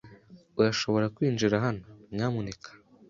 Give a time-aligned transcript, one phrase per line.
[0.59, 2.69] Urashobora kwinjira hano, nyamuneka.